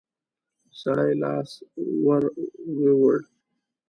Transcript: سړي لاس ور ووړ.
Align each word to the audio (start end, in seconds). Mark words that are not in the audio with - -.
سړي 0.81 1.11
لاس 1.23 1.49
ور 2.05 2.23
ووړ. 2.79 3.17